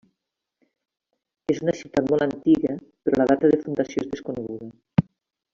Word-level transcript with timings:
És 1.55 1.61
una 1.65 1.75
ciutat 1.81 2.09
molt 2.13 2.25
antiga, 2.27 2.73
però 3.05 3.21
la 3.23 3.31
data 3.33 3.55
de 3.55 3.63
fundació 3.67 4.05
és 4.07 4.13
desconeguda. 4.17 5.09